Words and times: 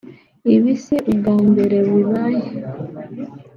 Ibi 0.55 0.71
si 0.83 0.95
ubwa 1.11 1.35
mbere 1.49 1.77
bibaye 1.89 2.43